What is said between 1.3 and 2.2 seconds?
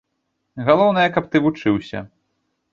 ты вучыўся.